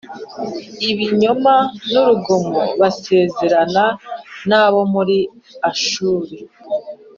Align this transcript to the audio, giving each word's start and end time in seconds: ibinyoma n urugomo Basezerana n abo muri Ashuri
ibinyoma 0.89 1.55
n 1.91 1.93
urugomo 2.01 2.61
Basezerana 2.79 3.83
n 4.49 4.51
abo 4.63 4.81
muri 4.93 5.17
Ashuri 5.69 6.35